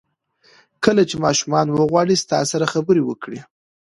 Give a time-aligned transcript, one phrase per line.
[0.83, 3.39] کله چې ماشومان وغواړي تاسو سره خبرې وکړي.